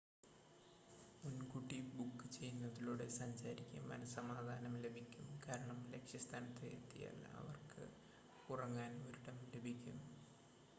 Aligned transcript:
മുൻകൂട്ടി 1.23 1.77
ബുക്ക് 1.91 2.27
ചെയ്യുന്നതിലൂടെ 2.35 3.07
സഞ്ചാരിക്ക് 3.17 3.81
മനസ്സമാധാനം 3.91 4.73
ലഭിക്കും 4.81 5.27
കാരണം 5.45 5.79
ലക്ഷ്യസ്ഥാനത്ത് 5.91 6.65
എത്തിയാൽ 6.73 7.19
അവർക്ക് 7.35 7.85
ഉറങ്ങാൻ 8.49 8.93
ഒരിടം 9.05 9.39
ലഭിക്കും 9.53 9.99